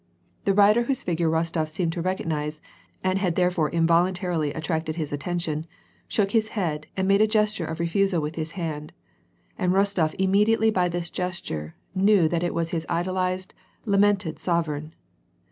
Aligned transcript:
The 0.45 0.55
rider 0.55 0.85
whose 0.85 1.03
figure 1.03 1.29
Rostof 1.29 1.69
seemed 1.69 1.93
to 1.93 2.01
recognize, 2.01 2.59
and 3.03 3.19
had 3.19 3.35
therefore 3.35 3.69
involun 3.69 4.13
t^ily 4.13 4.49
attracted 4.57 4.95
his 4.95 5.13
attention, 5.13 5.67
shook 6.07 6.31
his 6.31 6.47
head 6.57 6.87
and 6.97 7.07
made 7.07 7.21
a 7.21 7.27
ges 7.27 7.53
ture 7.53 7.67
of 7.67 7.79
refusal 7.79 8.19
with 8.19 8.33
his 8.33 8.53
hand, 8.57 8.93
and 9.59 9.73
Rostof 9.73 10.15
immediately 10.17 10.71
by 10.71 10.89
this 10.89 11.11
gesture, 11.11 11.75
knew 11.93 12.27
that 12.29 12.41
it 12.41 12.55
was 12.55 12.71
his 12.71 12.87
idolized, 12.89 13.53
lamented 13.85 14.39
sovereign. 14.39 14.95